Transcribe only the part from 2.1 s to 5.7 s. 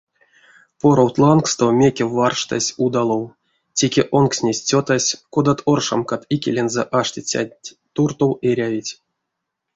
варштась удалов, теке онкстнесь-цётась, кодат